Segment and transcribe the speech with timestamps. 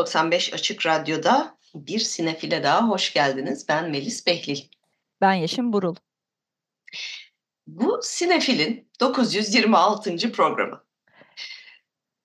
[0.00, 3.68] 95 Açık Radyo'da bir sinefile daha hoş geldiniz.
[3.68, 4.60] Ben Melis Behlil.
[5.20, 5.94] Ben Yeşim Burul.
[7.66, 10.32] Bu sinefilin 926.
[10.32, 10.84] programı.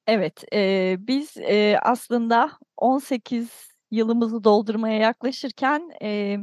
[0.07, 3.49] Evet, e, biz e, aslında 18
[3.91, 6.37] yılımızı doldurmaya yaklaşırken e,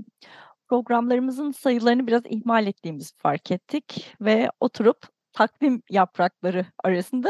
[0.68, 7.28] programlarımızın sayılarını biraz ihmal ettiğimizi fark ettik ve oturup takvim yaprakları arasında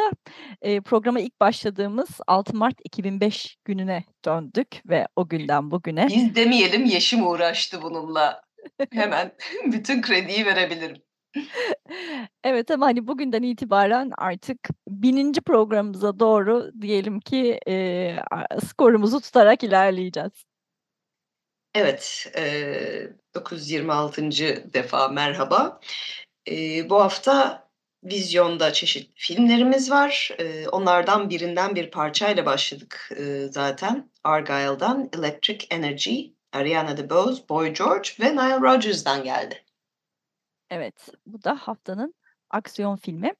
[0.62, 6.08] e, programa ilk başladığımız 6 Mart 2005 gününe döndük ve o günden bugüne.
[6.08, 8.42] Biz demeyelim Yeşim uğraştı bununla.
[8.92, 9.32] Hemen
[9.72, 11.02] bütün krediyi verebilirim.
[12.44, 18.16] Evet ama hani bugünden itibaren artık bininci programımıza doğru diyelim ki e,
[18.66, 20.44] skorumuzu tutarak ilerleyeceğiz.
[21.74, 24.30] Evet, e, 926.
[24.74, 25.80] defa merhaba.
[26.50, 27.68] E, bu hafta
[28.04, 30.30] Vizyonda çeşitli filmlerimiz var.
[30.38, 34.10] Ee, onlardan birinden bir parçayla başladık e, zaten.
[34.24, 39.64] Argyle'dan Electric Energy, Ariana DeBose, Boy George ve Nile Rodgers'dan geldi.
[40.70, 42.14] Evet, bu da haftanın
[42.52, 43.32] aksiyon filmi.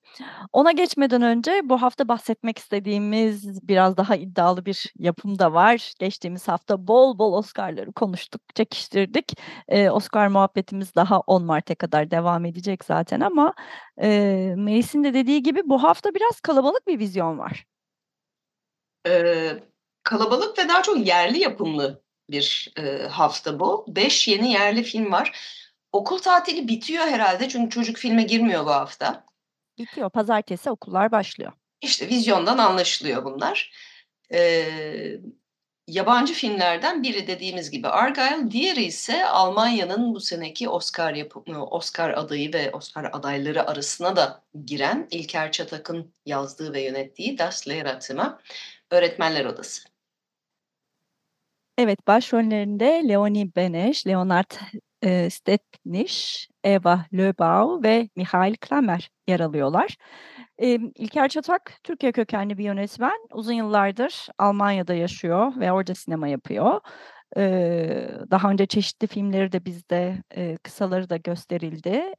[0.53, 5.93] Ona geçmeden önce bu hafta bahsetmek istediğimiz biraz daha iddialı bir yapım da var.
[5.99, 9.33] Geçtiğimiz hafta bol bol Oscar'ları konuştuk, çekiştirdik.
[9.69, 13.55] Ee, Oscar muhabbetimiz daha 10 Mart'a kadar devam edecek zaten ama
[14.03, 14.09] e,
[14.57, 17.67] Melis'in de dediği gibi bu hafta biraz kalabalık bir vizyon var.
[19.07, 19.63] Ee,
[20.03, 23.85] kalabalık ve daha çok yerli yapımlı bir e, hafta bu.
[23.89, 25.59] Beş yeni yerli film var.
[25.93, 29.25] Okul tatili bitiyor herhalde çünkü çocuk filme girmiyor bu hafta.
[29.79, 30.11] Bitiyor.
[30.11, 31.53] Pazartesi okullar başlıyor.
[31.81, 33.73] İşte vizyondan anlaşılıyor bunlar.
[34.33, 35.19] Ee,
[35.89, 42.53] yabancı filmlerden biri dediğimiz gibi Argyle, diğeri ise Almanya'nın bu seneki Oscar yapımı, Oscar adayı
[42.53, 48.33] ve Oscar adayları arasına da giren İlker Çatak'ın yazdığı ve yönettiği Das Lehrerzimmer
[48.91, 49.89] Öğretmenler Odası.
[51.79, 54.51] Evet, başrollerinde Leonie Beneş, Leonard
[55.03, 59.97] e, Stepniş, Eva Löbau ve Mihail Kramer yer alıyorlar.
[60.95, 63.27] İlker Çatak, Türkiye kökenli bir yönetmen.
[63.33, 66.81] Uzun yıllardır Almanya'da yaşıyor ve orada sinema yapıyor.
[68.31, 70.23] Daha önce çeşitli filmleri de bizde,
[70.63, 72.15] kısaları da gösterildi.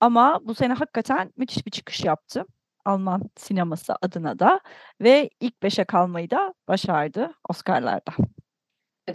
[0.00, 2.44] Ama bu sene hakikaten müthiş bir çıkış yaptı.
[2.84, 4.60] Alman sineması adına da
[5.00, 8.12] ve ilk beşe kalmayı da başardı Oscar'larda.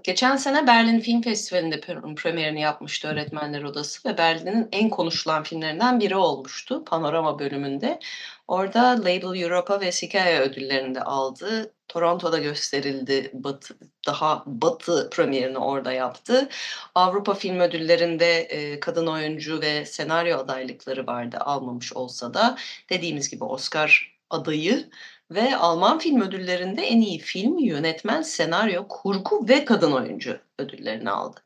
[0.03, 1.79] Geçen sene Berlin Film Festivali'nde
[2.15, 7.99] premierini yapmıştı Öğretmenler Odası ve Berlin'in en konuşulan filmlerinden biri olmuştu Panorama bölümünde.
[8.47, 11.73] Orada Label Europa ve Sikaia ödüllerini de aldı.
[11.87, 13.31] Toronto'da gösterildi.
[13.33, 13.77] Batı,
[14.07, 16.49] daha batı premierini orada yaptı.
[16.95, 22.57] Avrupa Film Ödülleri'nde e, kadın oyuncu ve senaryo adaylıkları vardı almamış olsa da
[22.89, 24.89] dediğimiz gibi Oscar adayı
[25.31, 31.39] ve Alman film ödüllerinde en iyi film, yönetmen, senaryo, kurgu ve kadın oyuncu ödüllerini aldı.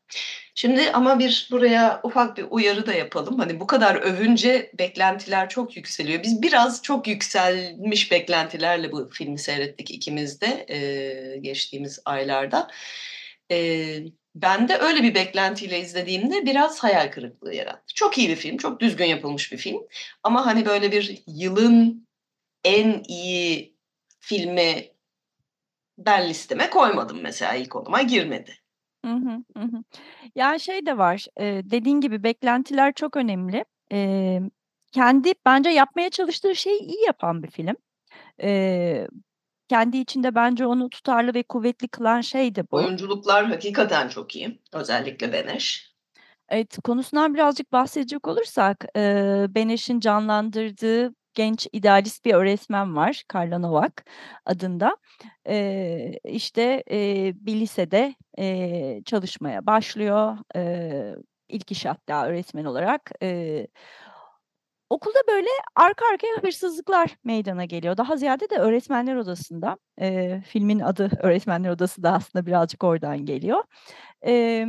[0.54, 3.38] Şimdi ama bir buraya ufak bir uyarı da yapalım.
[3.38, 6.22] Hani bu kadar övünce beklentiler çok yükseliyor.
[6.22, 12.70] Biz biraz çok yükselmiş beklentilerle bu filmi seyrettik ikimiz de e, geçtiğimiz aylarda.
[13.50, 13.98] E,
[14.34, 17.94] ben de öyle bir beklentiyle izlediğimde biraz hayal kırıklığı yarattı.
[17.94, 19.82] Çok iyi bir film, çok düzgün yapılmış bir film.
[20.22, 22.06] Ama hani böyle bir yılın
[22.64, 23.73] en iyi
[24.26, 24.88] filmi
[25.98, 28.54] ben listeme koymadım mesela ilk onuma girmedi.
[29.04, 29.82] Hı hı, hı.
[30.34, 33.64] Yani şey de var, e, dediğin gibi beklentiler çok önemli.
[33.92, 34.40] E,
[34.92, 37.76] kendi bence yapmaya çalıştığı şeyi iyi yapan bir film.
[38.42, 39.08] E,
[39.68, 42.76] kendi içinde bence onu tutarlı ve kuvvetli kılan şey de bu.
[42.76, 44.60] Oyunculuklar hakikaten çok iyi.
[44.72, 45.94] Özellikle Beneş.
[46.48, 49.00] Evet, konusundan birazcık bahsedecek olursak, e,
[49.48, 54.04] Beneş'in canlandırdığı genç idealist bir öğretmen var, Karla Novak
[54.46, 54.96] adında.
[55.48, 60.38] E, işte e, bir lisede e, çalışmaya başlıyor.
[60.56, 61.14] E,
[61.48, 63.10] ilk iş hatta öğretmen olarak.
[63.22, 63.66] E,
[64.90, 67.96] okulda böyle arka arkaya hırsızlıklar meydana geliyor.
[67.96, 69.76] Daha ziyade de öğretmenler odasında.
[70.00, 73.64] E, filmin adı öğretmenler odası da aslında birazcık oradan geliyor.
[74.26, 74.66] E,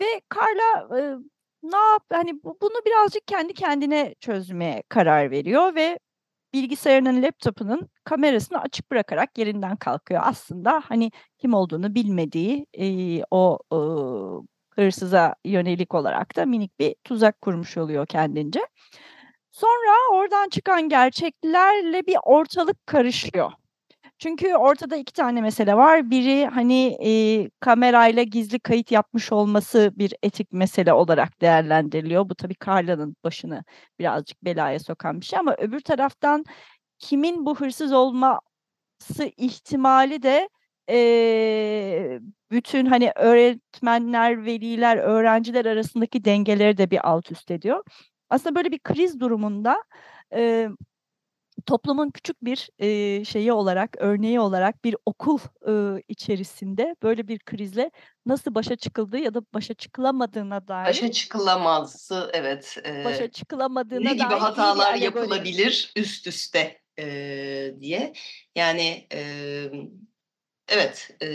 [0.00, 1.16] ve Carla e,
[1.62, 5.98] ne yap hani bu bunu birazcık kendi kendine çözmeye karar veriyor ve
[6.54, 10.22] bilgisayarının, laptopunun kamerasını açık bırakarak yerinden kalkıyor.
[10.24, 12.86] Aslında hani kim olduğunu bilmediği e,
[13.30, 13.78] o e,
[14.82, 18.60] hırsıza yönelik olarak da minik bir tuzak kurmuş oluyor kendince.
[19.50, 23.52] Sonra oradan çıkan gerçeklerle bir ortalık karışıyor.
[24.20, 26.10] Çünkü ortada iki tane mesele var.
[26.10, 32.28] Biri hani e, kamerayla gizli kayıt yapmış olması bir etik mesele olarak değerlendiriliyor.
[32.28, 33.64] Bu tabii Carla'nın başını
[33.98, 36.44] birazcık belaya sokan bir şey ama öbür taraftan
[36.98, 38.40] kimin bu hırsız olması
[39.36, 40.48] ihtimali de
[40.90, 42.20] e,
[42.50, 47.84] bütün hani öğretmenler, veliler, öğrenciler arasındaki dengeleri de bir alt üst ediyor.
[48.30, 49.84] Aslında böyle bir kriz durumunda
[50.34, 50.68] e,
[51.70, 55.38] toplumun küçük bir e, şeyi olarak, örneği olarak bir okul
[55.68, 57.90] e, içerisinde böyle bir krizle
[58.26, 60.88] nasıl başa çıkıldığı ya da başa çıkılamadığına dair.
[60.88, 62.76] Başa çıkılamazsı evet.
[62.86, 67.04] E, başa çıkılamadığına ne gibi hatalar yapılabilir üst üste e,
[67.80, 68.12] diye.
[68.54, 69.20] Yani e,
[70.68, 71.28] evet e,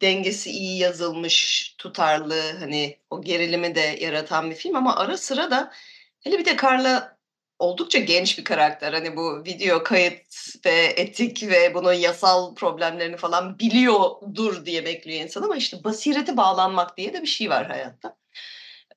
[0.00, 5.72] dengesi iyi yazılmış, tutarlı hani o gerilimi de yaratan bir film ama ara sıra da
[6.20, 7.19] hele bir de Carla
[7.60, 8.92] oldukça genç bir karakter.
[8.92, 10.24] Hani bu video kayıt
[10.66, 16.96] ve etik ve bunun yasal problemlerini falan biliyordur diye bekliyor insan ama işte basireti bağlanmak
[16.96, 18.16] diye de bir şey var hayatta.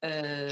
[0.03, 0.49] Ee,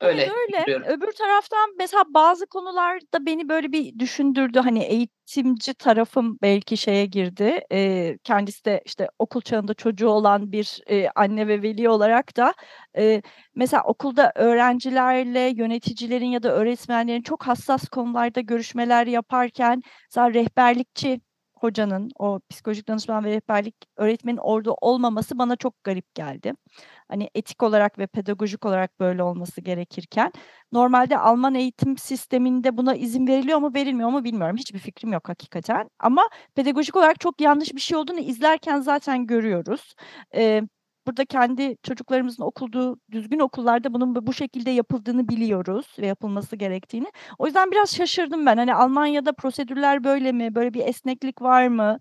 [0.00, 0.22] Öyle.
[0.22, 0.62] Evet, öyle.
[0.66, 0.86] Biliyorum.
[0.88, 4.58] Öbür taraftan mesela bazı konularda beni böyle bir düşündürdü.
[4.58, 7.60] Hani eğitimci tarafım belki şeye girdi.
[7.72, 12.54] E, kendisi de işte okul çağında çocuğu olan bir e, anne ve veli olarak da
[12.98, 13.22] e,
[13.54, 21.20] mesela okulda öğrencilerle yöneticilerin ya da öğretmenlerin çok hassas konularda görüşmeler yaparken mesela rehberlikçi
[21.64, 26.52] hocanın, o psikolojik danışman ve rehberlik öğretmenin orada olmaması bana çok garip geldi.
[27.08, 30.32] Hani etik olarak ve pedagojik olarak böyle olması gerekirken
[30.72, 34.56] normalde Alman eğitim sisteminde buna izin veriliyor mu verilmiyor mu bilmiyorum.
[34.56, 35.90] Hiçbir fikrim yok hakikaten.
[35.98, 39.94] Ama pedagojik olarak çok yanlış bir şey olduğunu izlerken zaten görüyoruz.
[40.34, 40.62] Ee,
[41.06, 47.06] burada kendi çocuklarımızın okulduğu düzgün okullarda bunun bu şekilde yapıldığını biliyoruz ve yapılması gerektiğini.
[47.38, 48.56] O yüzden biraz şaşırdım ben.
[48.56, 50.54] Hani Almanya'da prosedürler böyle mi?
[50.54, 51.98] Böyle bir esneklik var mı?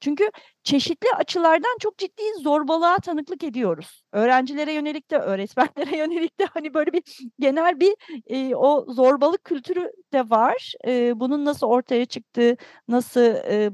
[0.00, 0.30] Çünkü
[0.64, 4.02] çeşitli açılardan çok ciddi zorbalığa tanıklık ediyoruz.
[4.12, 7.02] Öğrencilere yönelik de, öğretmenlere yönelik de hani böyle bir
[7.38, 7.94] genel bir
[8.26, 10.72] e, o zorbalık kültürü de var.
[10.86, 12.56] E, bunun nasıl ortaya çıktığı,
[12.88, 13.70] nasıl e,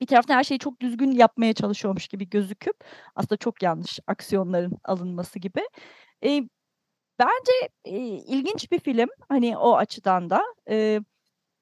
[0.00, 2.76] bir taraftan her şeyi çok düzgün yapmaya çalışıyormuş gibi gözüküp
[3.14, 5.60] aslında çok yanlış aksiyonların alınması gibi.
[6.24, 6.42] E,
[7.18, 7.52] bence
[7.84, 10.42] e, ilginç bir film hani o açıdan da.
[10.70, 11.00] E,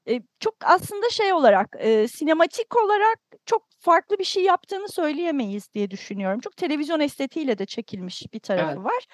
[0.08, 5.90] e, çok aslında şey olarak e, sinematik olarak çok farklı bir şey yaptığını söyleyemeyiz diye
[5.90, 6.40] düşünüyorum.
[6.40, 8.84] Çok televizyon estetiğiyle de çekilmiş bir tarafı evet.
[8.84, 9.06] var.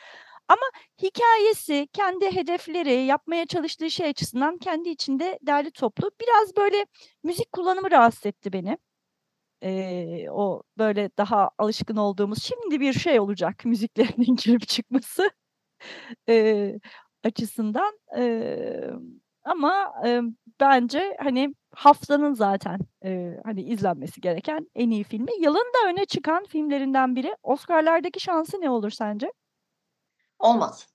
[0.49, 0.63] Ama
[1.03, 6.11] hikayesi, kendi hedefleri, yapmaya çalıştığı şey açısından kendi içinde değerli toplu.
[6.21, 6.87] Biraz böyle
[7.23, 8.79] müzik kullanımı rahatsız etti beni
[9.63, 15.31] e, o böyle daha alışkın olduğumuz şimdi bir şey olacak müziklerinin girip çıkması
[16.29, 16.75] e,
[17.25, 18.55] açısından e,
[19.45, 20.21] ama e,
[20.61, 25.33] bence hani haftanın zaten e, hani izlenmesi gereken en iyi filmi.
[25.41, 27.37] Yılın da öne çıkan filmlerinden biri.
[27.43, 29.33] Oscar'lardaki şansı ne olur sence?
[30.39, 30.89] Olmaz.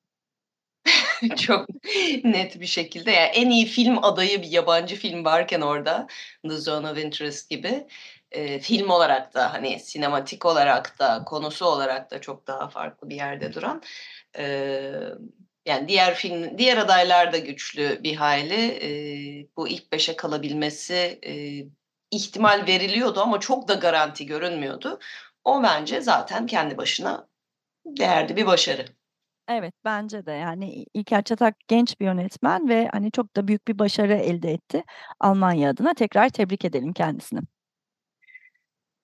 [1.38, 1.68] Çok
[2.24, 3.12] net bir şekilde.
[3.12, 6.08] Yani en iyi film adayı bir yabancı film varken orada
[6.44, 7.88] The Zone of Interest gibi
[8.32, 13.16] e, film olarak da hani sinematik olarak da konusu olarak da çok daha farklı bir
[13.16, 13.82] yerde duran
[14.38, 14.46] e,
[15.66, 18.90] yani diğer film diğer adaylar da güçlü bir hayli e,
[19.58, 21.34] bu ilk beşe kalabilmesi e,
[22.12, 25.00] ihtimal veriliyordu ama çok da garanti görünmüyordu.
[25.44, 27.28] O bence zaten kendi başına
[27.86, 28.86] değerli bir başarı.
[29.48, 30.32] Evet, bence de.
[30.32, 34.84] Yani İlker Çatak genç bir yönetmen ve hani çok da büyük bir başarı elde etti
[35.20, 35.94] Almanya adına.
[35.94, 37.40] Tekrar tebrik edelim kendisini.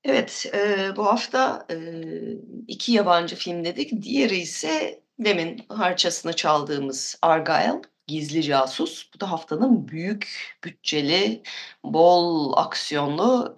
[0.04, 4.02] Evet, eee, bu hafta, eee, 2 yabancı film dedik.
[4.02, 9.10] Diğeri ise demin harçasını çaldığımız Argylle, Gizli Casus.
[9.16, 11.42] Bu da haftanın büyük bütçeli,
[11.84, 13.56] bol aksiyonlu,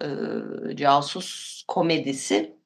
[0.70, 2.56] eee, casus komedisi.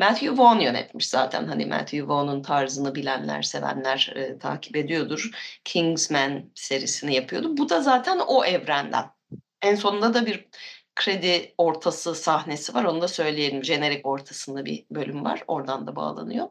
[0.00, 1.46] Matthew Vaughn yönetmiş zaten.
[1.48, 5.30] Hani Matthew Vaughn'un tarzını bilenler, sevenler, eee, takip ediyordur.
[5.64, 7.56] Kingsman serisini yapıyordu.
[7.56, 9.04] Bu da zaten o evrenden.
[9.62, 10.46] En sonunda da bir
[10.96, 12.84] kredi ortası sahnesi var.
[12.84, 13.64] Onu da söyleyelim.
[13.64, 15.42] Jenerik ortasında bir bölüm var.
[15.48, 16.48] Oradan da bağlanıyor.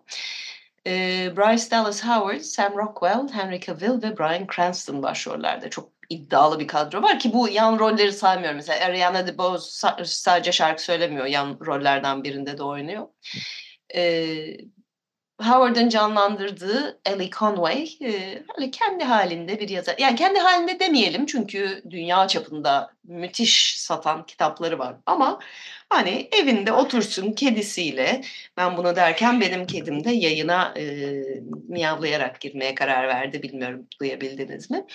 [0.87, 5.69] Ee, Bryce Dallas Howard, Sam Rockwell, Henry Cavill ve Bryan Cranston başrollerde.
[5.69, 8.55] Çok iddialı bir kadro var ki bu yan rolleri saymıyorum.
[8.55, 11.25] Mesela Ariana DeBose sadece şarkı söylemiyor.
[11.25, 13.07] Yan rollerden birinde de oynuyor.
[13.95, 14.57] Ee,
[15.41, 17.89] Howard'ın canlandırdığı Ellie Conway
[18.61, 19.95] e, kendi halinde bir yazar.
[19.99, 24.95] Yani kendi halinde demeyelim çünkü dünya çapında müthiş satan kitapları var.
[25.05, 25.39] Ama
[25.89, 28.21] hani evinde otursun kedisiyle
[28.57, 30.83] ben bunu derken benim kedim de yayına e,
[31.67, 33.43] miyavlayarak girmeye karar verdi.
[33.43, 34.85] Bilmiyorum duyabildiniz mi?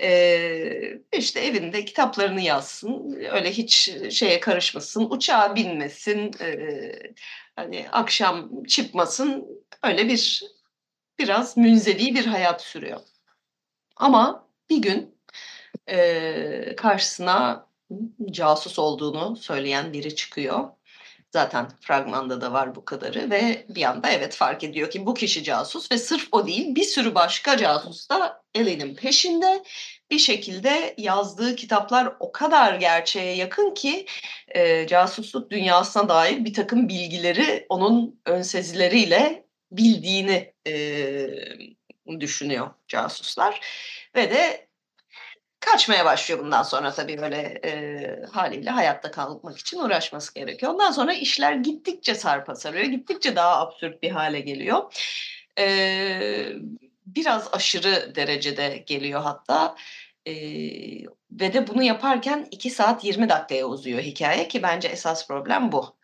[0.00, 3.18] E, işte evinde kitaplarını yazsın.
[3.32, 5.10] Öyle hiç şeye karışmasın.
[5.10, 6.30] Uçağa binmesin.
[6.40, 6.92] E,
[7.58, 9.46] hani akşam çıkmasın
[9.82, 10.44] öyle bir
[11.18, 13.00] biraz münzevi bir hayat sürüyor.
[13.96, 15.18] Ama bir gün
[15.88, 17.66] e, karşısına
[18.30, 20.68] casus olduğunu söyleyen biri çıkıyor.
[21.32, 25.44] Zaten fragmanda da var bu kadarı ve bir anda evet fark ediyor ki bu kişi
[25.44, 29.64] casus ve sırf o değil bir sürü başka casus da Ellie'nin peşinde.
[30.10, 34.06] Bir şekilde yazdığı kitaplar o kadar gerçeğe yakın ki
[34.48, 43.60] e, casusluk dünyasına dair bir takım bilgileri onun önsezileriyle bildiğini e, düşünüyor casuslar.
[44.14, 44.68] Ve de
[45.60, 50.72] kaçmaya başlıyor bundan sonra tabii böyle e, haliyle hayatta kalmak için uğraşması gerekiyor.
[50.72, 54.94] Ondan sonra işler gittikçe sarpa sarıyor, gittikçe daha absürt bir hale geliyor.
[55.58, 56.52] E,
[57.14, 59.76] biraz aşırı derecede geliyor hatta.
[60.26, 60.32] E,
[61.30, 65.96] ve de bunu yaparken 2 saat 20 dakikaya uzuyor hikaye ki bence esas problem bu.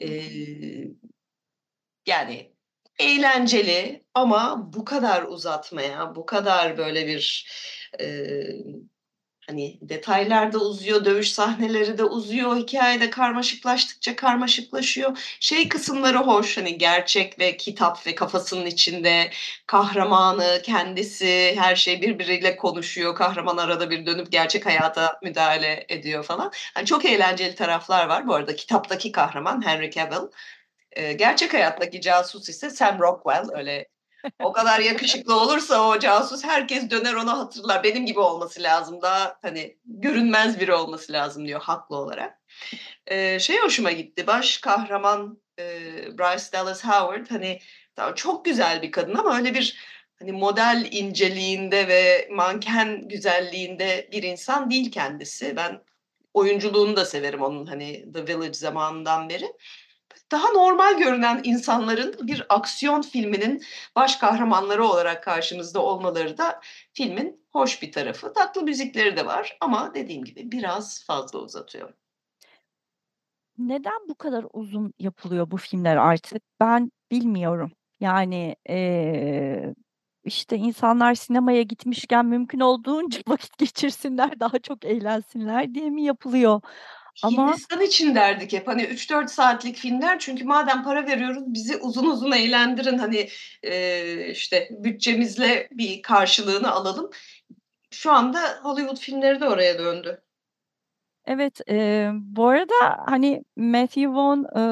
[0.00, 0.08] E,
[2.06, 2.52] yani
[2.98, 7.50] eğlenceli ama bu kadar uzatmaya, bu kadar böyle bir
[8.00, 8.06] e,
[9.46, 15.36] hani detaylar da uzuyor, dövüş sahneleri de uzuyor, hikayede karmaşıklaştıkça karmaşıklaşıyor.
[15.40, 19.30] Şey kısımları hoş, hani gerçek ve kitap ve kafasının içinde
[19.66, 23.14] kahramanı, kendisi, her şey birbiriyle konuşuyor.
[23.14, 26.52] Kahraman arada bir dönüp gerçek hayata müdahale ediyor falan.
[26.76, 28.26] Yani çok eğlenceli taraflar var.
[28.26, 30.28] Bu arada kitaptaki kahraman Henry Cavill
[31.16, 33.91] gerçek hayattaki casus ise Sam Rockwell öyle
[34.42, 37.84] o kadar yakışıklı olursa o casus herkes döner onu hatırlar.
[37.84, 42.40] Benim gibi olması lazım daha hani görünmez biri olması lazım diyor haklı olarak.
[43.06, 45.64] Ee, şey hoşuma gitti baş kahraman e,
[46.18, 47.58] Bryce Dallas Howard hani
[48.16, 49.76] çok güzel bir kadın ama öyle bir
[50.18, 55.56] hani model inceliğinde ve manken güzelliğinde bir insan değil kendisi.
[55.56, 55.82] Ben
[56.34, 59.46] oyunculuğunu da severim onun hani The Village zamanından beri
[60.32, 63.62] daha normal görünen insanların bir aksiyon filminin
[63.96, 66.60] baş kahramanları olarak karşımızda olmaları da
[66.92, 68.32] filmin hoş bir tarafı.
[68.32, 71.92] Tatlı müzikleri de var ama dediğim gibi biraz fazla uzatıyor.
[73.58, 76.42] Neden bu kadar uzun yapılıyor bu filmler artık?
[76.60, 77.72] Ben bilmiyorum.
[78.00, 79.74] Yani ee,
[80.24, 86.60] işte insanlar sinemaya gitmişken mümkün olduğunca vakit geçirsinler, daha çok eğlensinler diye mi yapılıyor?
[87.22, 92.10] Ama Hindistan için derdik hep hani 3-4 saatlik filmler çünkü madem para veriyoruz bizi uzun
[92.10, 93.28] uzun eğlendirin hani
[93.62, 97.10] e, işte bütçemizle bir karşılığını alalım.
[97.90, 100.22] Şu anda Hollywood filmleri de oraya döndü.
[101.26, 102.74] Evet, e, bu arada
[103.06, 104.62] hani Matthew Vaughn e,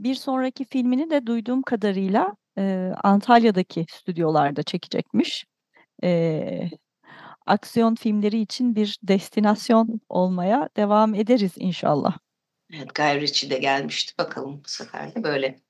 [0.00, 5.44] bir sonraki filmini de duyduğum kadarıyla e, Antalya'daki stüdyolarda çekecekmiş.
[6.04, 6.70] E,
[7.50, 12.18] aksiyon filmleri için bir destinasyon olmaya devam ederiz inşallah.
[12.74, 14.14] Evet, Guy Ritchie de gelmişti.
[14.18, 15.60] Bakalım bu sefer de böyle.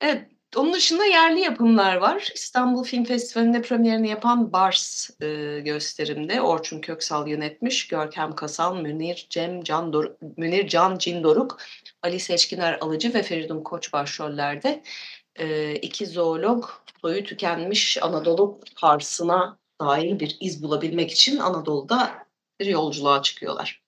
[0.00, 2.28] Evet, onun dışında yerli yapımlar var.
[2.34, 7.88] İstanbul Film Festivali'nde premierini yapan Bars e, gösterimde Orçun Köksal yönetmiş.
[7.88, 11.60] Görkem Kasal, Münir Cem Can Dor Münir Can Cindoruk,
[12.02, 14.82] Ali Seçkiner Alıcı ve Feridun Koç başrollerde
[15.36, 16.64] e, iki zoolog
[17.00, 22.10] soyu tükenmiş Anadolu Pars'ına dair bir iz bulabilmek için Anadolu'da
[22.60, 23.82] bir yolculuğa çıkıyorlar.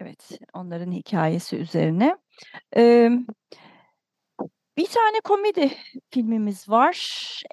[0.00, 2.16] Evet, onların hikayesi üzerine.
[2.76, 3.10] Ee,
[4.76, 5.70] bir tane komedi
[6.10, 6.96] filmimiz var,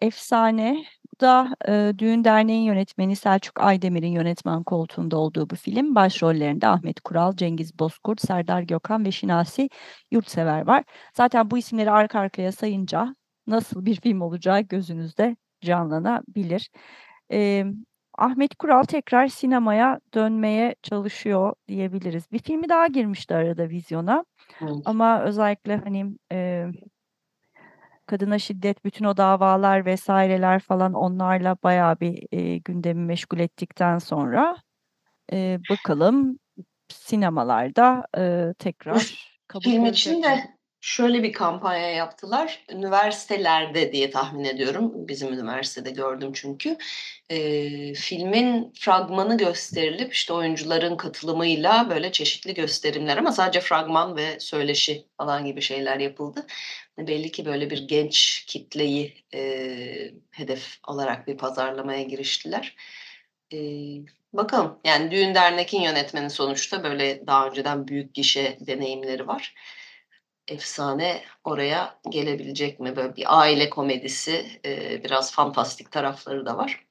[0.01, 0.85] Efsane.
[1.13, 5.95] Bu da e, Düğün Derneği'nin yönetmeni Selçuk Aydemir'in yönetmen koltuğunda olduğu bu film.
[5.95, 9.69] Başrollerinde Ahmet Kural, Cengiz Bozkurt, Serdar Gökhan ve Şinasi
[10.11, 10.83] Yurtsever var.
[11.13, 13.15] Zaten bu isimleri arka arkaya sayınca
[13.47, 16.69] nasıl bir film olacağı gözünüzde canlanabilir
[17.33, 17.65] e,
[18.17, 22.31] Ahmet Kural tekrar sinemaya dönmeye çalışıyor diyebiliriz.
[22.31, 24.25] Bir filmi daha girmişti arada vizyona.
[24.61, 24.71] Evet.
[24.85, 26.65] Ama özellikle hani e,
[28.05, 34.55] kadına şiddet, bütün o davalar vesaireler falan onlarla bayağı bir e, gündemi meşgul ettikten sonra
[35.31, 36.39] e, bakalım
[36.89, 40.39] sinemalarda e, tekrar kabul Film için de
[40.85, 42.65] Şöyle bir kampanya yaptılar.
[42.71, 45.07] Üniversitelerde diye tahmin ediyorum.
[45.07, 46.77] Bizim üniversitede gördüm çünkü.
[47.29, 55.05] Eee, filmin fragmanı gösterilip işte oyuncuların katılımıyla böyle çeşitli gösterimler ama sadece fragman ve söyleşi
[55.17, 56.45] falan gibi şeyler yapıldı.
[56.97, 62.75] Belli ki böyle bir genç kitleyi eee, hedef alarak bir pazarlamaya giriştiler.
[63.51, 64.01] Eee,
[64.33, 69.53] bakalım yani Düğün Dernek'in yönetmeni sonuçta böyle daha önceden büyük gişe deneyimleri var
[70.47, 72.95] efsane oraya gelebilecek mi?
[72.95, 76.85] Böyle bir aile komedisi, eee, biraz fantastik tarafları da var.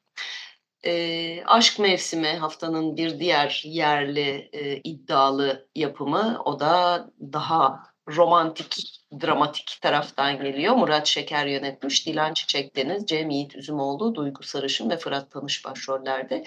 [0.85, 6.43] Eee, Aşk Mevsimi haftanın bir diğer yerli, eee, iddialı yapımı.
[6.45, 10.75] O da daha romantik, dramatik taraftan geliyor.
[10.75, 12.07] Murat Şeker yönetmiş.
[12.07, 16.45] Dilan Çiçek Deniz, Cem Yiğit Üzümoğlu, Duygu Sarışın ve Fırat Tanış başrollerde.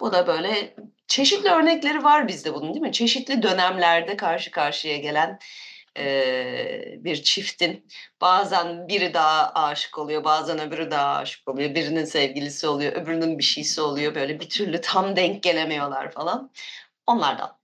[0.00, 0.76] Bu da böyle
[1.08, 2.92] çeşitli örnekleri var bizde bunun değil mi?
[2.92, 5.38] Çeşitli dönemlerde karşı karşıya gelen
[5.96, 7.86] eee, bir çiftin
[8.20, 11.74] bazen biri daha aşık oluyor, bazen öbürü daha aşık oluyor.
[11.74, 14.14] Birinin sevgilisi oluyor, öbürünün bir şeysi oluyor.
[14.14, 16.50] Böyle bir türlü tam denk gelemiyorlar falan.
[17.06, 17.58] Onlardan.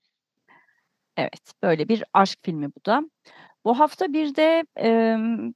[1.16, 3.02] Evet, böyle bir aşk filmi bu da.
[3.64, 5.52] Bu hafta bir de emm,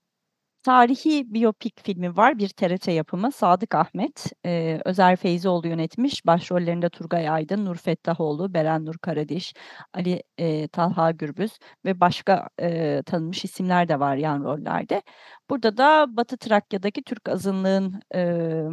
[0.65, 2.39] tarihi biyopik filmi var.
[2.39, 3.33] Bir TRT yapımı.
[3.33, 6.27] Sadık Ahmet, eee, Özer Feyzioğlu yönetmiş.
[6.27, 9.55] Başrollerinde Turgay Aydın, Nur Fettahoğlu, Beren Nur Karadiş,
[9.95, 15.03] Ali eee, Talha Gürbüz ve başka eee, tanınmış isimler de var yan rollerde.
[15.51, 18.65] Burada da Batı Trakya'daki Türk azınlığın eee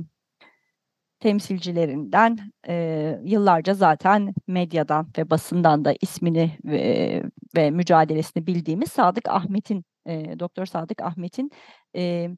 [1.19, 7.24] temsilcilerinden eee, yıllarca zaten medyadan ve basından da ismini ve,
[7.55, 11.51] ve mücadelesini bildiğimiz Sadık Ahmet'in, eee, Doktor Sadık Ahmet'in
[11.93, 12.38] eee,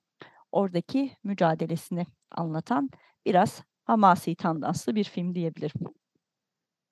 [0.51, 2.89] oradaki mücadelesini anlatan
[3.25, 5.81] biraz hamasi tandanslı bir film diyebilirim.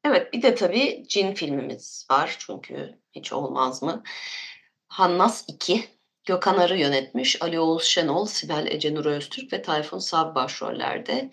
[0.04, 4.04] Evet, bir de tabii cin filmimiz var çünkü hiç olmaz mı?
[4.88, 5.86] Hannas 2,
[6.26, 7.42] Gökhan Arı yönetmiş.
[7.42, 11.32] Ali Oğuz Şenol, Sibel Ece Nur Öztürk ve Tayfun Sav başrollerde.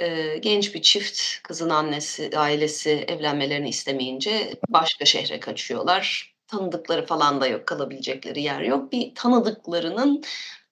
[0.00, 6.35] Eee, genç bir çift, kızın annesi, ailesi evlenmelerini istemeyince başka şehre kaçıyorlar.
[6.46, 8.92] Tanıdıkları falan da yok, kalabilecekleri yer yok.
[8.92, 10.22] Bir tanıdıklarının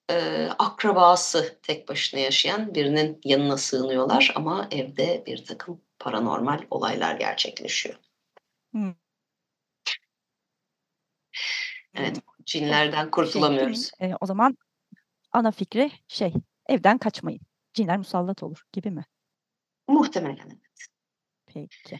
[0.09, 7.95] eee, akrabası tek başına yaşayan birinin yanına sığınıyorlar ama evde bir takım paranormal olaylar gerçekleşiyor.
[8.71, 8.95] Hımm.
[11.95, 12.23] Evet, Hımm.
[12.45, 13.91] cinlerden Şey, kurtulamıyoruz.
[13.97, 14.57] filmin, eee, o zaman
[15.31, 16.33] ana fikri şey,
[16.69, 17.41] evden kaçmayın,
[17.73, 19.05] cinler musallat olur gibi mi?
[19.87, 20.87] Muhtemelen evet.
[21.45, 21.99] Peki.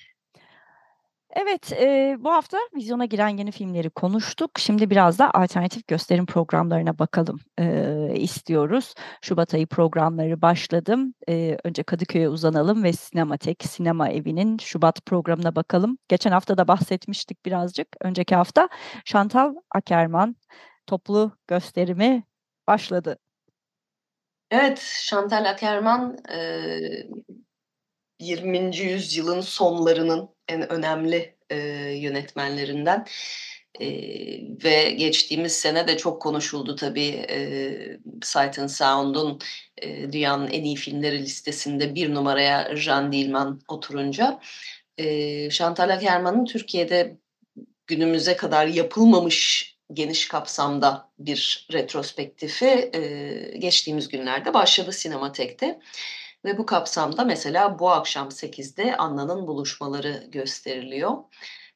[1.36, 4.52] Evet, eee, bu hafta vizyona giren yeni filmleri konuştuk.
[4.60, 8.93] Şimdi biraz da alternatif gösterim programlarına bakalım, eee, istiyoruz.
[9.21, 10.98] Şubat ayı programları başladı.
[11.28, 15.98] Eee, önce Kadıköy'e uzanalım ve Sinematek Sinema Evi'nin Şubat programına bakalım.
[16.08, 17.88] Geçen hafta da bahsetmiştik birazcık.
[18.02, 18.69] Önceki hafta
[19.06, 20.36] Chantal Akerman
[20.88, 22.24] toplu gösterimi
[22.67, 23.17] başladı.
[24.52, 27.08] Evet, Chantal Akerman, eee,
[28.26, 28.84] 20.
[28.84, 31.58] yüzyılın sonlarının en önemli, eee,
[32.00, 33.06] yönetmenlerinden,
[33.80, 39.40] eee, ve geçtiğimiz sene de çok konuşuldu tabii, eee, Sight and Sound'un,
[39.82, 44.40] eee, dünyanın en iyi filmleri listesinde 1 numaraya Jeanne Dielman oturunca.
[44.98, 47.18] Eee, Chantal Akerman'ın Türkiye'de
[47.88, 55.80] günümüze kadar yapılmamış geniş kapsamda bir retrospektifi, eee, geçtiğimiz günlerde başladı Sinematek'te
[56.46, 61.18] ve bu kapsamda mesela bu akşam 8'de Anna'nın Buluşmaları gösteriliyor.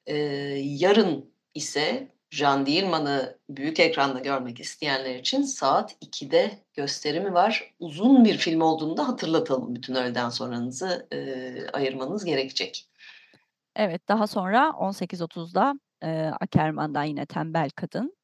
[0.07, 0.15] Eee,
[0.63, 7.73] yarın ise Jeanne Dielman'ı büyük ekranda görmek isteyenler için saat 2'de gösterimi var.
[7.79, 9.75] Uzun bir film olduğunu da hatırlatalım.
[9.75, 12.89] Bütün öğleden sonranızı, eee, ayırmanız gerekecek.
[13.75, 18.15] Evet, daha sonra 18.30'da, eee, Akerman'dan yine Tembel Kadın,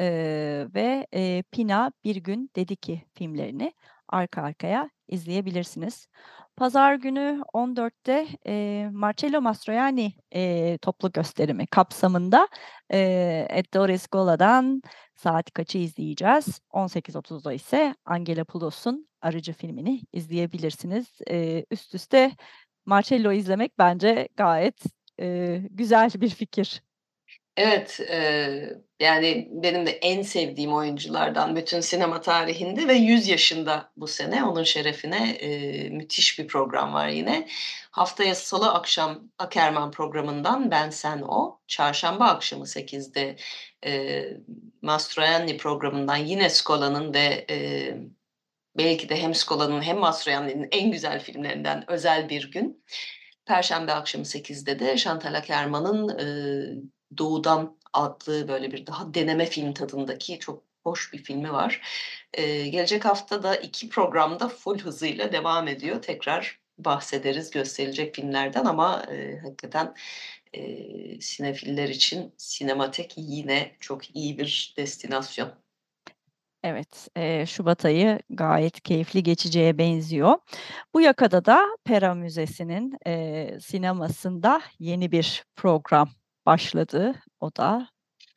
[0.00, 3.72] eee, ve, eee, Pina Bir Gün Dedi Ki filmlerini
[4.10, 6.08] arka arkaya izleyebilirsiniz.
[6.56, 12.48] Pazar günü 14'te eee, Marcello Mastroianni, eee, toplu gösterimi kapsamında,
[12.92, 14.82] eee, Ettore Scola'dan
[15.16, 16.60] Saat Kaç'ı izleyeceğiz.
[16.70, 21.06] 18.30'da ise Angela Pullos'un Arıcı filmini izleyebilirsiniz.
[21.30, 22.32] Eee, üst üste
[22.86, 24.82] Marcello'yu izlemek bence gayet,
[25.18, 26.82] eee, güzel bir fikir.
[27.60, 34.06] Evet, eee, yani benim de en sevdiğim oyunculardan bütün sinema tarihinde ve 100 yaşında bu
[34.06, 34.44] sene.
[34.44, 37.48] Onun şerefine, eee, müthiş bir program var yine.
[37.90, 43.36] Haftaya salı akşam Akerman programından Ben Sen O, çarşamba akşamı 8'de,
[43.86, 44.36] eee,
[44.82, 47.98] Mastroianni programından yine Scola'nın ve, eee,
[48.78, 52.84] belki de hem Scola'nın hem Mastroianni'nin en güzel filmlerinden Özel Bir Gün.
[53.46, 56.82] Perşembe akşamı 8'de de Chantal Akerman'ın, eee,
[57.18, 61.82] Doğu'dan adlı böyle bir daha deneme film tadındaki çok hoş bir filmi var.
[62.34, 66.02] Ee, gelecek hafta da iki programda full hızıyla devam ediyor.
[66.02, 69.94] Tekrar bahsederiz gösterilecek filmlerden ama e, hakikaten
[70.52, 75.52] e, sinefiller için sinematek yine çok iyi bir destinasyon.
[76.62, 80.38] Evet, e, Şubat ayı gayet keyifli geçeceğe benziyor.
[80.94, 86.08] Bu yakada da Pera Müzesi'nin e, sinemasında yeni bir program
[86.46, 87.14] başladı.
[87.40, 87.88] O da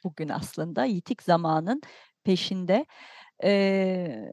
[0.04, 1.82] bugün aslında Yitik Zaman'ın
[2.24, 2.86] peşinde.
[3.44, 4.32] E,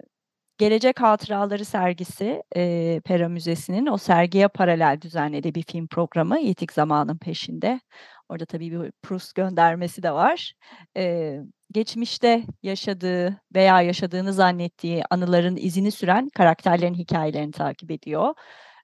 [0.61, 7.19] Gelecek Hatıraları sergisi e, Pera Müzesi'nin o sergiye paralel düzenlediği bir film programı Yitik Zaman'ın
[7.19, 7.81] peşinde.
[8.29, 10.53] Orada tabii bir Proust göndermesi de var.
[10.97, 11.37] E,
[11.73, 18.35] geçmişte yaşadığı veya yaşadığını zannettiği anıların izini süren karakterlerin hikayelerini takip ediyor.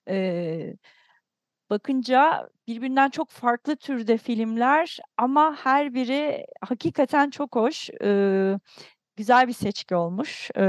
[0.09, 0.73] E,
[1.69, 7.89] bakınca birbirinden çok farklı türde filmler ama her biri hakikaten çok hoş.
[8.03, 8.59] E,
[9.15, 10.51] güzel bir seçki olmuş.
[10.57, 10.63] E,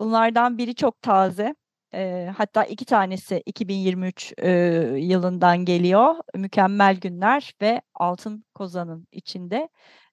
[0.00, 1.54] bunlardan biri çok taze.
[1.94, 4.50] E, hatta iki tanesi 2023 e,
[4.96, 6.14] yılından geliyor.
[6.34, 9.68] Mükemmel Günler ve Altın Kozan'ın içinde.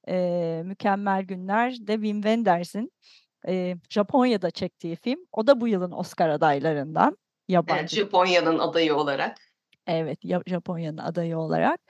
[0.07, 2.91] E, Mükemmel Günler de Wim Wenders'in
[3.47, 5.19] e, Japonya'da çektiği film.
[5.31, 7.17] O da bu yılın Oscar adaylarından.
[7.47, 7.79] Yabancı.
[7.79, 9.50] Evet, Japonya'nın adayı olarak.
[9.87, 11.81] Evet, Japonya'nın adayı olarak.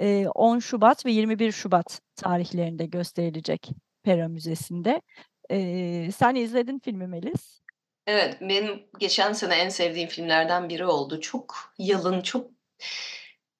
[0.00, 3.70] E, 10 Şubat ve 21 Şubat tarihlerinde gösterilecek
[4.02, 5.02] Pera Müzesi'nde.
[5.50, 7.60] E, sen izledin filmi Melis.
[8.06, 11.20] Evet, benim geçen sene en sevdiğim filmlerden biri oldu.
[11.20, 12.50] Çok yalın, çok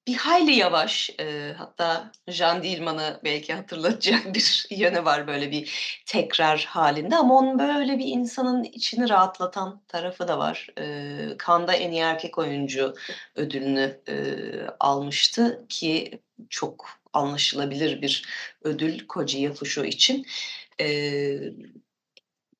[0.07, 1.09] bir hayli yavaş.
[1.19, 7.15] E, hatta Jean Dielman'ı belki hatırlatacak bir yönü var böyle bir tekrar halinde.
[7.15, 10.67] Ama onun böyle bir insanın içini rahatlatan tarafı da var.
[10.79, 12.95] E, Kanda en iyi erkek oyuncu
[13.35, 14.15] ödülünü e,
[14.79, 18.25] almıştı ki çok anlaşılabilir bir
[18.63, 20.25] ödül Koji Yafusho için.
[20.79, 20.87] E,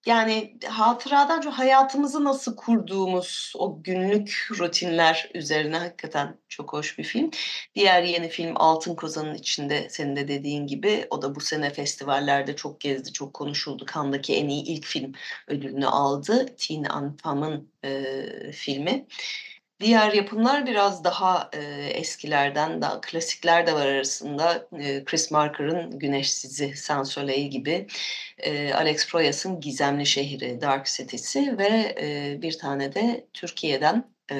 [0.06, 7.32] yani hatıradan çok hayatımızı nasıl kurduğumuz o günlük rutinler üzerine hakikaten çok hoş bir film.
[7.76, 12.56] Diğer yeni film Altın Kozan'ın içinde senin de dediğin gibi o da bu sene festivallerde
[12.56, 13.86] çok gezdi, çok konuşuldu.
[13.86, 15.14] Kandaki en iyi ilk film
[15.48, 16.56] ödülünü aldı.
[16.56, 19.06] Teen Anfam'ın e, filmi.
[19.80, 21.60] Diğer yapımlar biraz daha e,
[21.90, 24.68] eskilerden, daha klasikler de var arasında.
[24.80, 27.88] E, Chris Marker'ın Güneş Sizi, Sans Soleil gibi,
[28.38, 34.36] e, Alex Proyas'ın Gizemli Şehri, Dark City'si ve e, bir tane de Türkiye'den e,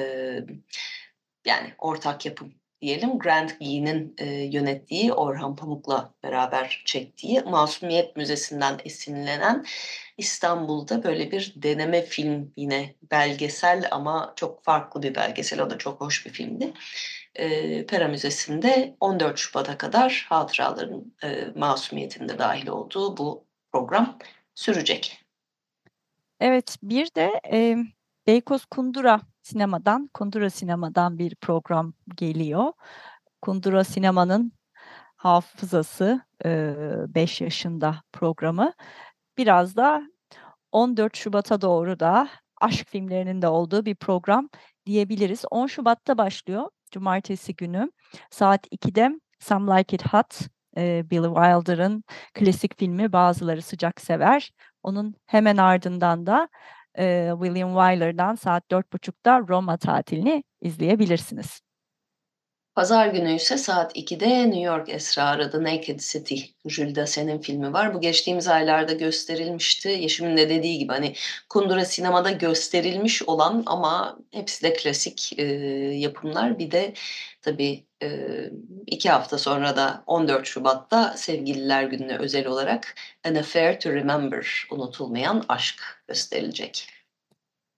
[1.46, 9.64] yani ortak yapım diyelim Grant Gee'nin e, yönettiği Orhan Pamuk'la beraber çektiği Masumiyet Müzesi'nden esinlenen
[10.18, 15.62] İstanbul'da böyle bir deneme film yine belgesel ama çok farklı bir belgesel.
[15.62, 16.72] O da çok hoş bir filmdi.
[17.34, 24.18] E, Pera Müzesi'nde 14 Şubat'a kadar hatıraların e, masumiyetinde dahil olduğu bu program
[24.54, 25.20] sürecek.
[26.40, 27.76] Evet bir de e,
[28.26, 32.72] Beykoz Kundura sinemadan, Kundura sinemadan bir program geliyor.
[33.42, 34.52] Kundura sinemanın
[35.16, 38.72] hafızası 5 yaşında programı.
[39.38, 40.02] Biraz da
[40.72, 42.28] 14 Şubat'a doğru da
[42.60, 44.48] aşk filmlerinin de olduğu bir program
[44.86, 45.44] diyebiliriz.
[45.50, 46.70] 10 Şubat'ta başlıyor.
[46.90, 47.92] Cumartesi günü
[48.30, 50.40] saat 2'de Some Like It Hot,
[51.10, 54.52] Billy Wilder'ın klasik filmi Bazıları Sıcak Sever.
[54.82, 56.48] Onun hemen ardından da
[56.98, 61.60] e, William Wyler'dan saat 4.30'da Roma tatilini izleyebilirsiniz.
[62.76, 66.34] Pazar günü ise saat 2'de New York Esrarı The Naked City,
[66.66, 67.94] Jules Dassin'in filmi var.
[67.94, 69.88] Bu geçtiğimiz aylarda gösterilmişti.
[69.88, 71.14] Yeşim'in de dediği gibi hani
[71.48, 75.44] Kundura sinemada gösterilmiş olan ama hepsi de klasik e,
[75.94, 76.58] yapımlar.
[76.58, 76.94] Bir de
[77.42, 77.85] tabii
[78.86, 85.44] iki hafta sonra da 14 Şubat'ta Sevgililer Günü'ne özel olarak An Affair to Remember, unutulmayan
[85.48, 86.88] aşk gösterilecek.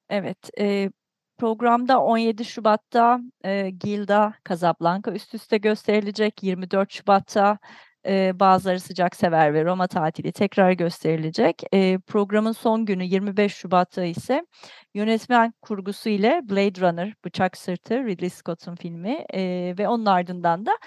[0.09, 0.91] Evet, e,
[1.39, 6.43] Programda 17 Şubat'ta e, Gilda Casablanca üst üste gösterilecek.
[6.43, 7.59] 24 Şubat'ta
[8.07, 11.63] e, bazıları sıcak sever ve Roma tatili tekrar gösterilecek.
[11.75, 14.47] E, programın son günü 25 Şubat'ta ise
[14.95, 20.79] yönetmen kurgusu ile Blade Runner Bıçak Sırtı Ridley Scott'un filmi e, ve onun ardından da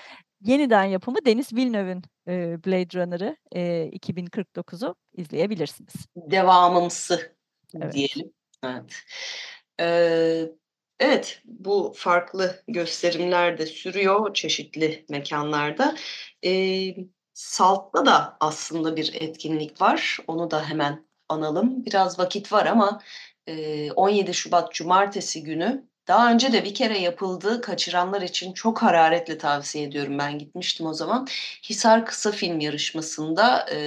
[0.42, 5.94] yeniden yapımı Denis Villeneuve'ün e, Blade Runner'ı e, 2049'u izleyebilirsiniz.
[6.16, 7.36] Devamımsı
[7.76, 7.94] evet.
[7.94, 8.32] diyelim.
[8.64, 9.04] Evet.
[9.80, 10.52] Ee,
[11.02, 15.96] evet, bu farklı gösterimler de sürüyor çeşitli mekanlarda.
[16.46, 16.96] Ee,
[17.34, 20.18] Salt'ta da aslında bir etkinlik var.
[20.28, 21.86] Onu da hemen analım.
[21.86, 23.02] Biraz vakit var ama
[23.48, 27.62] e, 17 Şubat Cumartesi günü daha önce de bir kere yapıldı.
[27.62, 30.20] Kaçıranlar için çok hararetle tavsiye ediyorum.
[30.20, 31.28] Ben gitmiştim o zaman.
[31.64, 33.78] Hisar Kısa Film Yarışması'nda e,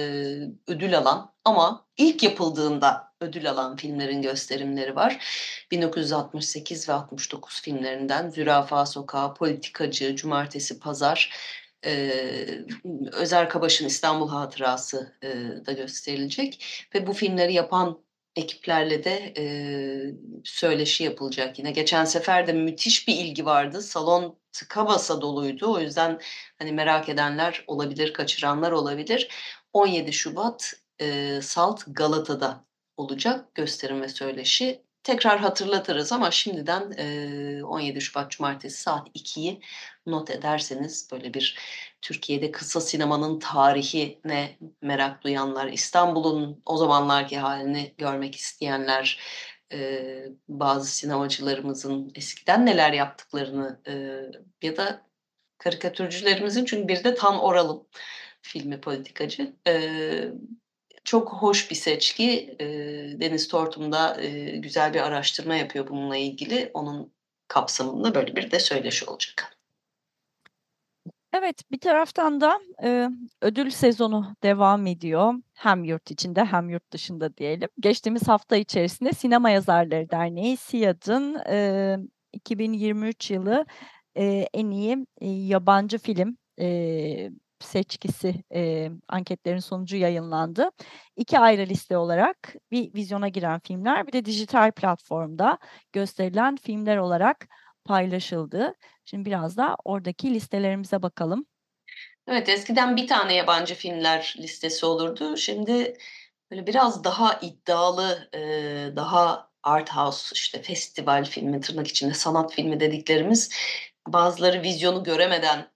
[0.67, 5.25] ödül alan ama ilk yapıldığında ödül alan filmlerin gösterimleri var.
[5.71, 11.31] 1968 ve 69 filmlerinden Zürafa Sokağı, Politikacı, Cumartesi Pazar,
[11.85, 12.11] e,
[13.11, 15.27] Özer Kabaş'ın İstanbul Hatırası e,
[15.65, 16.65] da gösterilecek.
[16.95, 19.45] Ve bu filmleri yapan ekiplerle de e,
[20.43, 21.71] söyleşi yapılacak yine.
[21.71, 23.81] Geçen sefer de müthiş bir ilgi vardı.
[23.81, 25.73] Salon tıka basa doluydu.
[25.73, 26.19] O yüzden
[26.59, 29.29] hani merak edenler olabilir, kaçıranlar olabilir.
[29.73, 32.65] 17 Şubat e, Salt Galata'da
[32.97, 34.81] olacak gösterim ve söyleşi.
[35.03, 39.61] Tekrar hatırlatırız ama şimdiden e, 17 Şubat Cumartesi saat 2'yi
[40.05, 41.57] not ederseniz böyle bir
[42.01, 49.19] Türkiye'de kısa sinemanın tarihine merak duyanlar, İstanbul'un o zamanlarki halini görmek isteyenler,
[50.47, 53.81] bazı sinemacılarımızın eskiden neler yaptıklarını
[54.61, 55.01] ya da
[55.57, 57.87] karikatürcülerimizin çünkü bir de Tan Oral'ın
[58.41, 59.53] filmi politikacı.
[61.05, 62.55] Çok hoş bir seçki.
[62.59, 62.65] E,
[63.19, 66.71] Deniz Tortum da e, güzel bir araştırma yapıyor bununla ilgili.
[66.73, 67.13] Onun
[67.47, 69.57] kapsamında böyle bir de söyleşi olacak.
[71.33, 73.09] Evet, bir taraftan da e,
[73.41, 75.33] ödül sezonu devam ediyor.
[75.53, 77.69] Hem yurt içinde hem yurt dışında diyelim.
[77.79, 81.97] Geçtiğimiz hafta içerisinde Sinema Yazarları Derneği SİAD'ın e,
[82.33, 83.65] 2023 yılı
[84.17, 90.69] e, en iyi e, yabancı film e, seçkisi e, anketlerin sonucu yayınlandı.
[91.15, 95.57] İki ayrı liste olarak bir vizyona giren filmler bir de dijital platformda
[95.93, 97.47] gösterilen filmler olarak
[97.85, 98.73] paylaşıldı.
[99.05, 101.45] Şimdi biraz da oradaki listelerimize bakalım.
[102.27, 105.37] Evet eskiden bir tane yabancı filmler listesi olurdu.
[105.37, 105.97] Şimdi
[106.51, 108.29] böyle biraz daha iddialı,
[108.95, 113.51] daha art house işte festival filmi tırnak içinde sanat filmi dediklerimiz
[114.07, 115.74] bazıları vizyonu göremeden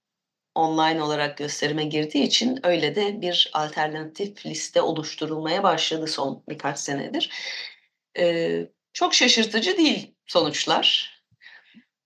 [0.56, 7.30] online olarak gösterime girdiği için öyle de bir alternatif liste oluşturulmaya başladı son birkaç senedir.
[8.18, 11.20] Ee, çok şaşırtıcı değil sonuçlar.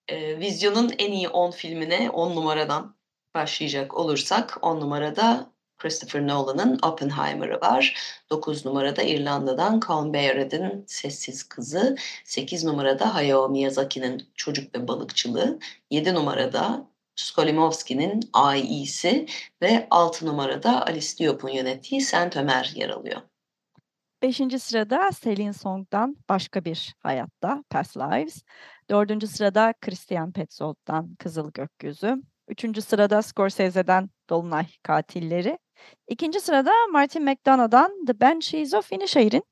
[0.08, 2.95] Ee, Vizyon'un en iyi 10 filmine 10 numaradan
[3.36, 7.95] başlayacak olursak 10 numarada Christopher Nolan'ın Oppenheimer'ı var.
[8.29, 11.95] 9 numarada İrlanda'dan Colin Baird'in Sessiz Kızı.
[12.23, 15.60] 8 numarada Hayao Miyazaki'nin Çocuk ve Balıkçılığı.
[15.89, 19.26] 7 numarada Skolimowski'nin AI'si
[19.62, 23.21] ve 6 numarada Alice Diop'un yönettiği Saint Ömer yer alıyor.
[24.21, 28.43] Beşinci sırada Celine Song'dan Başka Bir Hayatta, Past Lives.
[28.89, 32.15] Dördüncü sırada Christian Petzold'dan Kızıl Gökyüzü.
[32.47, 35.60] Üçüncü sırada Scorsese'den Dolunay Katilleri.
[36.08, 39.43] İkinci sırada Martin McDonagh'dan The Banshees of Inisherin.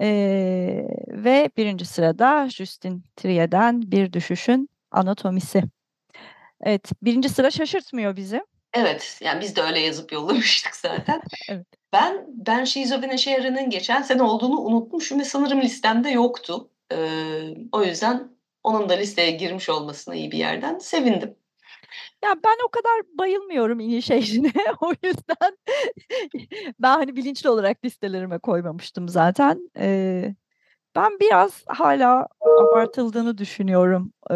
[0.00, 5.62] Ee, ve birinci sırada Justin Trier'den Bir Düşüşün Anatomisi.
[6.62, 8.42] Evet, birinci sıra şaşırtmıyor bizi.
[8.74, 11.22] Evet, yani biz de öyle yazıp yollamıştık zaten.
[11.50, 11.66] evet.
[11.92, 16.70] Ben Ben Şizofreni Şehri'nin geçen sene olduğunu unutmuşum ve sanırım listemde yoktu.
[16.92, 16.96] Ee,
[17.72, 18.28] o yüzden
[18.62, 21.36] onun da listeye girmiş olmasına iyi bir yerden sevindim.
[22.24, 24.52] Ya ben o kadar bayılmıyorum iyi şehrine.
[24.80, 25.56] o yüzden
[26.80, 29.70] ben hani bilinçli olarak listelerime koymamıştım zaten.
[29.78, 30.34] Ee,
[30.98, 34.34] ben biraz hala abartıldığını düşünüyorum e,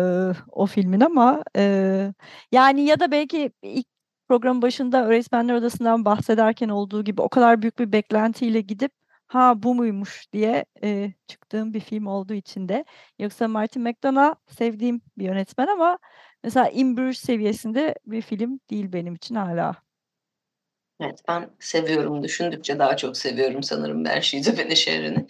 [0.53, 2.13] o filmin ama e,
[2.53, 3.87] yani ya da belki ilk
[4.29, 8.93] programın başında öğretmenler odasından bahsederken olduğu gibi o kadar büyük bir beklentiyle gidip
[9.27, 12.85] ha bu muymuş diye e, çıktığım bir film olduğu için de.
[13.19, 15.99] Yoksa Martin McDonagh sevdiğim bir yönetmen ama
[16.45, 19.75] mesela In Bruges seviyesinde bir film değil benim için hala.
[21.01, 22.23] Evet ben seviyorum.
[22.23, 25.27] Düşündükçe daha çok seviyorum sanırım ben Şizofreni şehrini.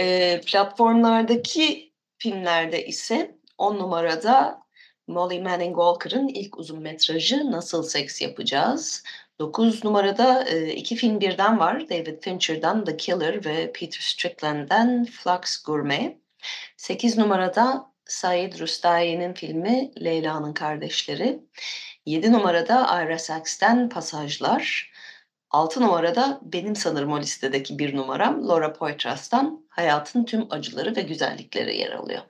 [0.00, 4.62] E, platformlardaki filmlerde ise 10 numarada
[5.06, 9.02] Molly Manning Walker'ın ilk uzun metrajı Nasıl Seks Yapacağız?
[9.38, 11.88] 9 numarada e, iki film birden var.
[11.88, 16.18] David Fincher'dan The Killer ve Peter Strickland'den Flux Gourmet.
[16.76, 21.40] 8 numarada Said Rustai'nin filmi Leyla'nın Kardeşleri.
[22.06, 24.92] 7 numarada Ira Sachs'ten Pasajlar.
[25.50, 31.76] 6 numarada benim sanırım o listedeki bir numaram Laura Poitras'tan Hayatın Tüm Acıları ve Güzellikleri
[31.76, 32.20] yer alıyor.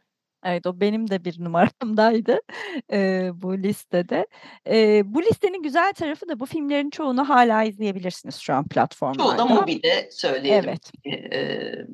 [0.44, 2.38] Evet, o benim de bir numaramdaydı,
[2.92, 4.26] eee, bu listede.
[4.66, 9.36] Eee, bu listenin güzel tarafı da bu filmlerin çoğunu hala izleyebilirsiniz şu an platformlarda.
[9.36, 10.68] Çoğu da Mubi'de söyleyelim.
[10.68, 10.90] Evet.
[11.04, 11.86] Eee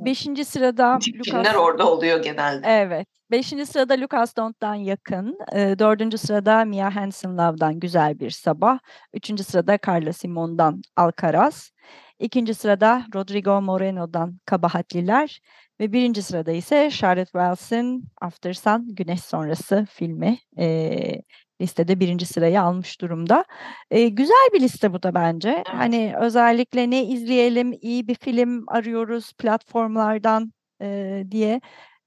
[0.00, 0.44] 5.
[0.44, 2.66] sırada Lucas filmler orada oluyor genelde.
[2.68, 3.08] Evet.
[3.30, 3.66] 5.
[3.66, 5.38] sırada Lucas Dont'dan Yakın.
[5.54, 6.18] Eee, 4.
[6.18, 8.78] sırada Mia Hansen-Løve'dan Güzel Bir Sabah.
[9.14, 9.44] 3.
[9.44, 11.70] sırada Carla Simon'dan Alcaraz.
[12.18, 15.40] İkinci sırada Rodrigo Moreno'dan Kabahatliler
[15.80, 21.22] ve birinci sırada ise Charlotte Wells'in After Sun Güneş Sonrası filmi e,
[21.60, 23.44] listede birinci sırayı almış durumda.
[23.90, 25.64] E, güzel bir liste bu da bence.
[25.66, 30.52] Hani özellikle ne izleyelim, iyi bir film arıyoruz platformlardan
[30.82, 31.60] e, diye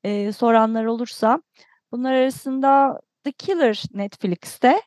[0.03, 1.41] e, soranlar olursa
[1.91, 4.81] bunlar arasında The Killer Netflix'te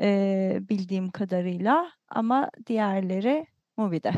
[0.00, 4.12] e, bildiğim kadarıyla ama diğerleri Movie'de.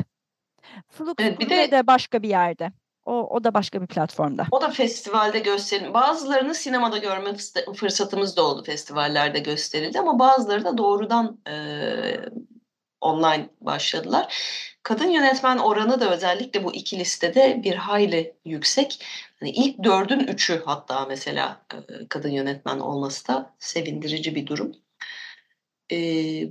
[0.89, 2.71] Flux evet, bir de, de başka bir yerde.
[3.05, 4.47] O, o da başka bir platformda.
[4.51, 5.93] O da festivalde gösterildi.
[5.93, 7.33] Bazılarını sinemada görme
[7.75, 11.55] fırsatımız da oldu festivallerde gösterildi ama bazıları da doğrudan e,
[13.01, 14.33] online başladılar.
[14.83, 19.05] Kadın yönetmen oranı da özellikle bu iki listede bir hayli yüksek.
[19.39, 24.75] Hani ilk dördün üçü hatta mesela e, kadın yönetmen olması da sevindirici bir durum.
[25.91, 25.95] E,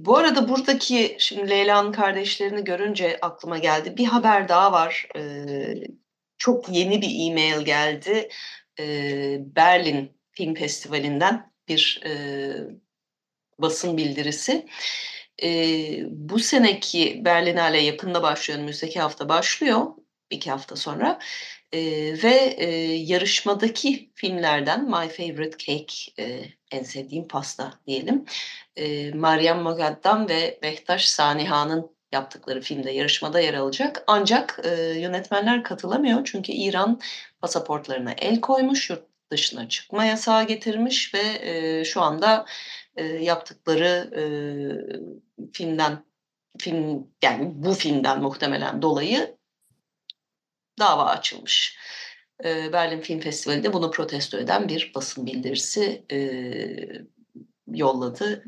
[0.05, 3.97] bu arada buradaki şimdi Leyla'nın kardeşlerini görünce aklıma geldi.
[3.97, 5.09] Bir haber daha var.
[5.17, 5.21] E,
[6.39, 8.29] çok yeni bir e-mail geldi.
[8.81, 8.85] E,
[9.57, 12.13] Berlin Film Festivali'nden bir e,
[13.59, 14.67] basın bildirisi.
[15.43, 15.49] E,
[16.11, 19.87] bu seneki Berlinale yakında başlıyor, önümüzdeki hafta başlıyor,
[20.31, 21.19] iki hafta sonra.
[21.73, 21.81] E,
[22.23, 28.25] ve e, yarışmadaki filmlerden My Favorite Cake, e, en sevdiğim pasta diyelim,
[28.77, 34.05] e, Meryem Mogaddam ve Behtaş Saniha'nın yaptıkları filmde yarışmada yer alacak.
[34.07, 37.01] Ancak e, yönetmenler katılamıyor çünkü İran
[37.41, 42.47] pasaportlarına el koymuş, yurt dışına çıkma yasağı getirmiş ve e, şu anda
[42.97, 44.23] e, yaptıkları e,
[45.53, 46.05] filmden
[46.59, 49.37] film yani bu filmden muhtemelen dolayı
[50.79, 51.79] dava açılmış.
[52.45, 56.19] E, Berlin Film Festivali de bunu protesto eden bir basın bildirisi e,
[57.67, 58.45] yolladı.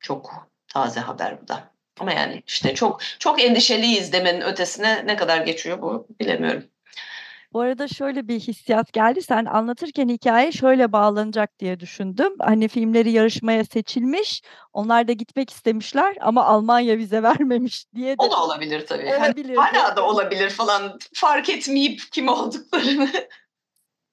[0.00, 1.74] Çok taze haber bu da.
[2.00, 6.64] Ama yani işte çok çok endişeliyiz demenin ötesine ne kadar geçiyor bu bilemiyorum.
[7.56, 9.22] Bu arada şöyle bir hissiyat geldi.
[9.22, 12.32] Sen anlatırken hikaye şöyle bağlanacak diye düşündüm.
[12.40, 14.42] Hani filmleri yarışmaya seçilmiş.
[14.72, 18.22] Onlar da gitmek istemişler ama Almanya vize vermemiş diye de.
[18.22, 19.14] O da olabilir tabii.
[19.18, 19.56] Olabilir.
[19.56, 20.98] Hani hala da olabilir falan.
[21.14, 23.08] Fark etmeyip kim olduklarını.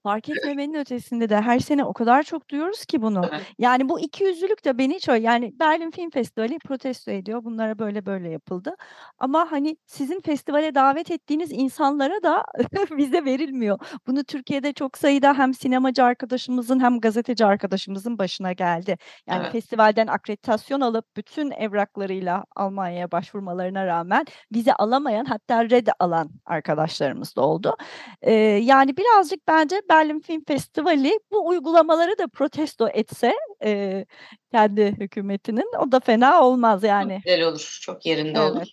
[0.03, 3.29] Fark etmemenin ötesinde de her sene o kadar çok duyuyoruz ki bunu.
[3.57, 7.43] Yani bu iki yüzlülük de beni hiç yani Berlin Film Festivali protesto ediyor.
[7.43, 8.75] Bunlara böyle böyle yapıldı.
[9.19, 12.43] Ama hani sizin festivale davet ettiğiniz insanlara da
[12.91, 13.79] vize verilmiyor.
[14.07, 18.97] Bunu Türkiye'de çok sayıda hem sinemacı arkadaşımızın hem gazeteci arkadaşımızın başına geldi.
[19.27, 19.51] Yani evet.
[19.51, 27.41] festivalden akreditasyon alıp bütün evraklarıyla Almanya'ya başvurmalarına rağmen vize alamayan hatta red alan arkadaşlarımız da
[27.41, 27.75] oldu.
[28.21, 34.05] Ee, yani birazcık bence Berlin Film Festivali bu uygulamaları da protesto etse e,
[34.51, 37.13] kendi hükümetinin o da fena olmaz yani.
[37.13, 38.51] Çok güzel olur, çok yerinde evet.
[38.51, 38.67] olur.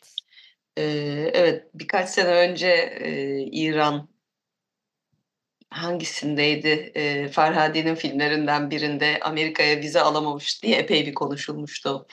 [0.77, 0.83] Ee,
[1.35, 2.69] evet, birkaç sene önce
[3.01, 4.09] e, İran
[5.71, 6.93] hangisindeydi?
[6.95, 12.07] E, Farhadi'nin filmlerinden birinde Amerika'ya vize alamamış diye epey bir konuşulmuştu.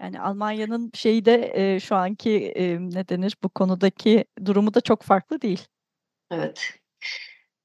[0.00, 5.02] Yani Almanya'nın şeyi de e, şu anki e, ne denir bu konudaki durumu da çok
[5.02, 5.66] farklı değil.
[6.30, 6.78] Evet.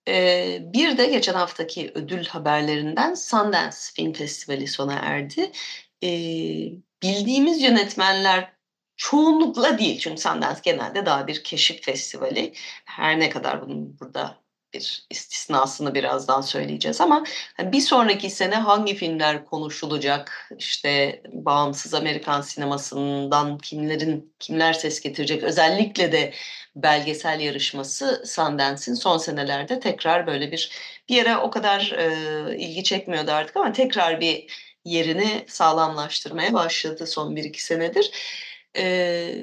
[0.07, 5.51] Ee, bir de geçen haftaki ödül haberlerinden Sundance Film Festivali sona erdi.
[6.03, 6.07] Ee,
[7.03, 8.53] bildiğimiz yönetmenler
[8.97, 12.53] çoğunlukla değil çünkü Sundance genelde daha bir keşif festivali.
[12.85, 14.42] Her ne kadar bunun burada
[14.73, 17.23] bir istisnasını birazdan söyleyeceğiz ama
[17.57, 20.49] hani bir sonraki sene hangi filmler konuşulacak?
[20.57, 25.43] İşte bağımsız Amerikan sinemasından kimlerin kimler ses getirecek?
[25.43, 26.33] Özellikle de
[26.75, 30.71] belgesel yarışması Sundance'in son senelerde tekrar böyle bir
[31.09, 34.47] bir yere o kadar e, ilgi çekmiyordu artık ama tekrar bir
[34.85, 38.11] yerini sağlamlaştırmaya başladı son bir iki senedir
[38.77, 39.35] e,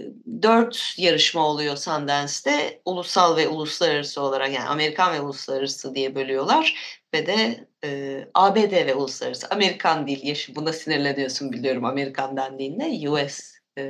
[0.42, 2.80] dört yarışma oluyor Sundance'de.
[2.84, 6.74] Ulusal ve uluslararası olarak yani Amerikan ve uluslararası diye bölüyorlar.
[7.14, 9.46] Ve de e, ABD ve uluslararası.
[9.50, 10.20] Amerikan değil.
[10.22, 13.10] Yaşı buna sinirleniyorsun biliyorum Amerikan dendiğinde.
[13.10, 13.82] US e,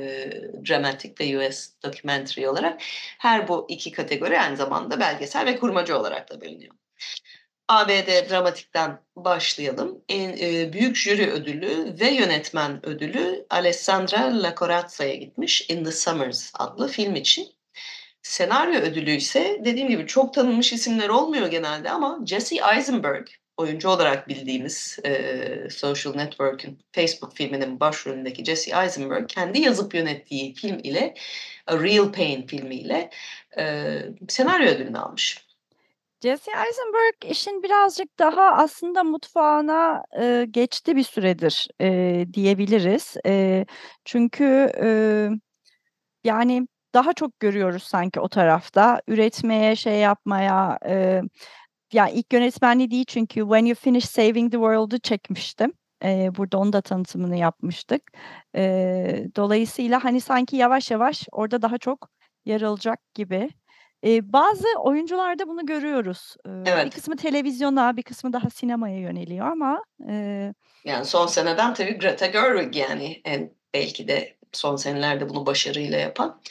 [0.69, 2.81] Dramatic ve US Documentary olarak
[3.19, 6.75] her bu iki kategori aynı zamanda belgesel ve kurmacı olarak da bölünüyor.
[7.71, 10.01] ABD Dramatik'ten başlayalım.
[10.09, 16.87] En e, büyük jüri ödülü ve yönetmen ödülü Alessandra Lacorazza'ya gitmiş In the Summers adlı
[16.87, 17.47] film için.
[18.21, 24.27] Senaryo ödülü ise dediğim gibi çok tanınmış isimler olmuyor genelde ama Jesse Eisenberg oyuncu olarak
[24.27, 31.13] bildiğimiz e, Social Network'ün Facebook filminin başrolündeki Jesse Eisenberg kendi yazıp yönettiği film ile
[31.67, 33.09] A Real Pain filmiyle
[33.57, 35.50] e, senaryo ödülünü almış.
[36.21, 43.17] Jesse Eisenberg işin birazcık daha aslında mutfağına e, geçti bir süredir e, diyebiliriz.
[43.25, 43.65] E,
[44.05, 45.29] çünkü e,
[46.23, 49.01] yani daha çok görüyoruz sanki o tarafta.
[49.07, 51.21] Üretmeye, şey yapmaya, eee,
[51.93, 55.73] ya ilk yönetmenliği değil çünkü When You Finish Saving the World'u çekmiştim.
[56.03, 58.01] Eee, burada onun da tanıtımını yapmıştık.
[58.55, 62.09] Eee, dolayısıyla hani sanki yavaş yavaş orada daha çok
[62.45, 63.49] yer alacak gibi.
[64.03, 66.35] Eee, bazı oyuncularda bunu görüyoruz.
[66.47, 66.93] Bir Evet.
[66.95, 70.53] kısmı televizyona, bir kısmı daha sinemaya yöneliyor ama, eee
[70.85, 76.41] Yani son seneden tabii Greta Gerwig yani en belki de son senelerde bunu başarıyla yapan.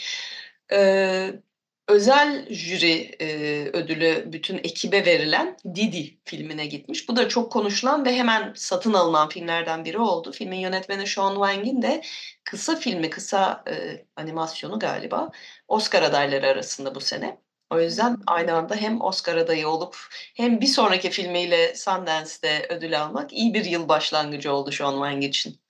[0.73, 1.41] Eee,
[1.89, 7.09] özel jüri, eee, ödülü bütün ekibe verilen Didi filmine gitmiş.
[7.09, 10.33] Bu da çok konuşulan ve hemen satın alınan filmlerden biri oldu.
[10.33, 12.03] Filmin yönetmeni Sean Wang'in de
[12.45, 15.31] kısa filmi, kısa, eee, animasyonu galiba
[15.71, 17.41] Oscar adayları arasında bu sene.
[17.71, 19.97] O yüzden aynı anda hem Oscar adayı olup
[20.37, 25.61] hem bir sonraki filmiyle Sundance'te ödül almak iyi bir yıl başlangıcı oldu Sean Wang için.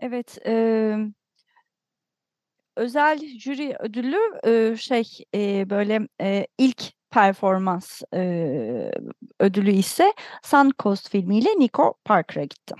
[0.00, 1.12] Evet, emm
[2.76, 8.90] özel jüri ödülü, eee, şey, eee, böyle, eee, ilk performans, eee,
[9.40, 12.74] ödülü ise Suncoast filmiyle Nico Parker'a gitti.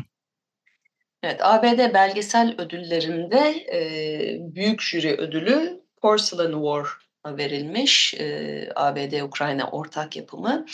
[1.22, 8.14] Evet, ABD belgesel ödüllerinde, eee, büyük jüri ödülü Porcelain War'a verilmiş.
[8.14, 10.66] Eee, ABD-Ukrayna ortak yapımı.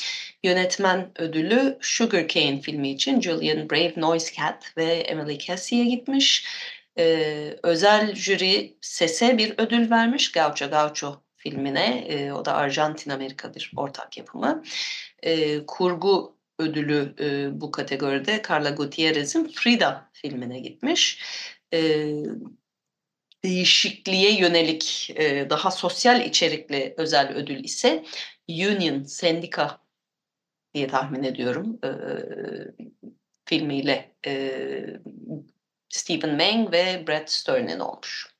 [0.42, 6.46] Yönetmen ödülü Sugarcane filmi için Julian Brave Noisecat ve Emily Cassie'ye gitmiş.
[6.96, 12.06] Eee, özel jüri Ses'e bir ödül vermiş Gaucho Gaucho filmine.
[12.08, 14.62] Eee, o da Arjantin-Amerika bir ortak yapımı.
[15.22, 21.22] Eee, kurgu ödülü, eee, bu kategoride Carla Gutierrez'in Frida filmine gitmiş.
[21.72, 22.24] Eee,
[23.44, 28.04] değişikliğe yönelik, eee, daha sosyal içerikli özel ödül ise
[28.48, 29.78] Union, Sendika
[30.74, 32.74] diye tahmin ediyorum, eee,
[33.44, 35.00] filmiyle, eee,
[35.88, 38.32] Stephen Lang ve Brad Stern'in olmuş.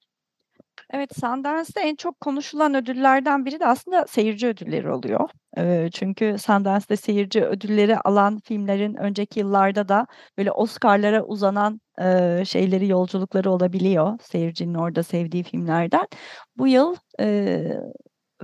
[0.91, 5.31] Evet, Sundance'te en çok konuşulan ödüllerden biri de aslında seyirci ödülleri oluyor.
[5.57, 10.07] Eee, çünkü Sundance'te seyirci ödülleri alan filmlerin önceki yıllarda da
[10.39, 16.09] böyle Oscar'lara uzanan, eee, şeyleri, yolculukları olabiliyor seyircinin orada sevdiği filmlerden.
[16.59, 17.81] Bu yıl, eee,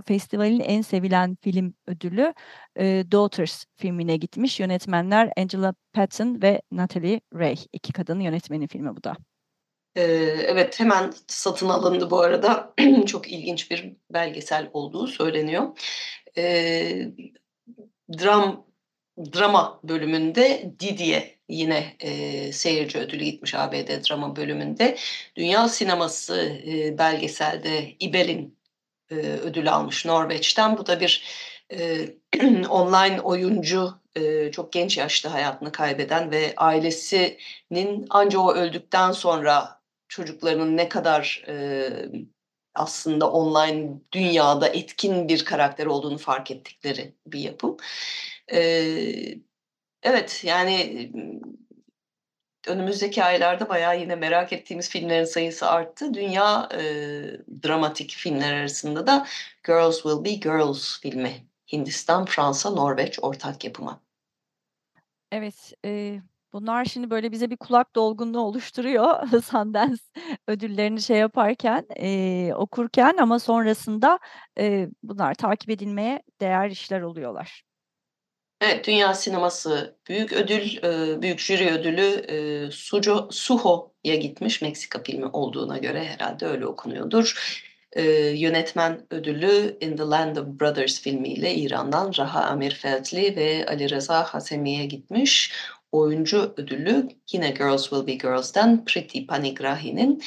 [0.07, 2.35] festivalin en sevilen film ödülü,
[2.81, 4.61] eee, Daughters filmine gitmiş.
[4.61, 7.57] Yönetmenler Angela Patton ve Natalie Ray.
[7.73, 9.17] 2 kadının yönetmeni filmi bu da.
[9.97, 12.75] Evet, hemen satın alındı bu arada.
[13.07, 15.79] Çok ilginç bir belgesel olduğu söyleniyor.
[16.37, 17.13] Eee,
[18.21, 18.67] dram
[19.35, 24.97] drama bölümünde Didi'ye yine, eee, seyirci ödülü gitmiş ABD drama bölümünde.
[25.37, 28.59] Dünya sineması, eee, belgeselde İBEL'in,
[29.11, 30.79] eee, ödül almış Norveç'ten.
[30.79, 31.25] Bu da bir,
[31.71, 32.17] eee,
[32.71, 40.77] online oyuncu, eee, çok genç yaşta hayatını kaybeden ve ailesinin anca o öldükten sonra çocuklarının
[40.77, 42.09] ne kadar, eee,
[42.75, 47.77] aslında online dünyada etkin bir karakter olduğunu fark ettikleri bir yapım.
[50.03, 51.11] Evet, yani,
[52.69, 56.15] önümüzdeki aylarda bayağı yine merak ettiğimiz filmlerin sayısı arttı.
[56.15, 59.27] Dünya, eee, dramatik filmler arasında da
[59.67, 61.47] Girls Will Be Girls filmi.
[61.73, 64.01] Hindistan, Fransa, Norveç ortak yapımı.
[65.33, 66.23] Evet, eee,
[66.53, 70.03] bunlar şimdi böyle bize bir kulak dolgunluğu oluşturuyor Sundance
[70.49, 74.19] ödüllerini şey yaparken, eee, okurken ama sonrasında,
[74.59, 77.68] eee, bunlar takip edilmeye değer işler oluyorlar.
[78.61, 80.83] Evet, dünya sineması büyük ödül,
[81.23, 84.63] büyük jüri ödülü, Suco Suho'ya gitmiş.
[84.63, 87.59] Meksika filmi olduğuna göre herhâlde öyle okunuyordur.
[88.35, 94.87] Yönetmen ödülü In the Land of Brothers filmiyle İran'dan Raha Amirfeldli ve Ali Reza Hazemi'ye
[94.87, 95.53] gitmiş.
[95.93, 100.23] Oyuncu ödülü yine Girls Will Be Girls'ten Priti Panigrahi'nin,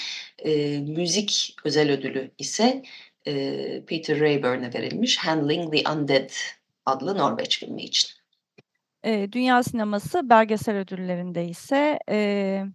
[0.45, 2.83] eee, müzik özel ödülü ise,
[3.25, 6.29] eee, Peter Rayburn'e verilmiş Handling the Undead
[6.85, 8.20] adlı Norveç filmi için.
[9.05, 12.65] Eee, dünya sineması belgesel ödüllerinde ise, eee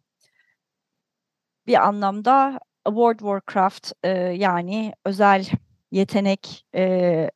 [1.67, 2.59] bir anlamda
[2.89, 5.45] World Warcraft, eee, yani özel
[5.91, 7.31] yetenek, eee,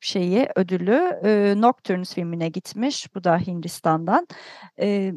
[0.00, 3.14] şeyi, ödülü, eee, Nocturnes filmine gitmiş.
[3.16, 4.28] Bu da Hindistan'dan.
[4.80, 5.14] Eee,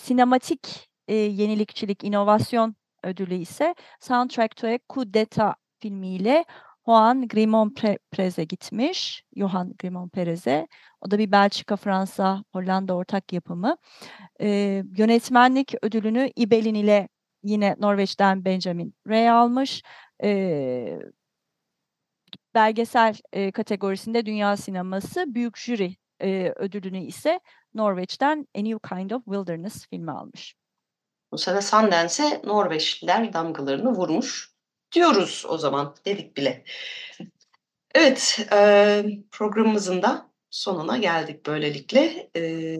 [0.00, 6.44] sinematik, eee, yenilikçilik, inovasyon ödülü ise Soundtrack to a Coup d'État filmiyle
[6.90, 9.24] Juan Grimond Pre Perez'e gitmiş.
[9.36, 10.66] Johan Grimond Perez'e.
[11.00, 13.76] O da bir Belçika, Fransa, Hollanda ortak yapımı.
[14.40, 17.08] Eee, yönetmenlik ödülünü İBEL'in ile
[17.42, 19.82] yine Norveç'ten Benjamin Ray almış.
[20.22, 20.98] Eee
[22.54, 27.40] belgesel, eee, kategorisinde dünya sineması büyük jüri, eee, ödülünü ise
[27.74, 30.54] Norveç'ten A New Kind of Wilderness filmi almış.
[31.32, 34.49] Bu sene Sundance'e Norveçliler damgalarını vurmuş.
[34.92, 35.94] Diyoruz o zaman.
[36.04, 36.64] Dedik bile.
[37.94, 42.30] Evet, eee, programımızın da sonuna geldik böylelikle.
[42.34, 42.78] Eee,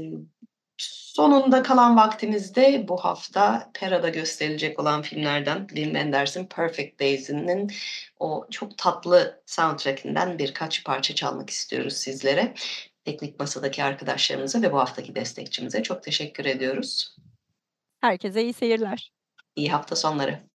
[0.78, 7.72] sonunda kalan vaktimizde bu hafta Pera'da gösterilecek olan filmlerden Wim Wenders'in Perfect Days'inin
[8.18, 12.54] o çok tatlı soundtrack'inden birkaç parça çalmak istiyoruz sizlere.
[13.04, 17.16] Teknik masadaki arkadaşlarımıza ve bu haftaki destekçimize çok teşekkür ediyoruz.
[18.00, 19.12] Herkese iyi seyirler.
[19.56, 20.49] İyi hafta sonları.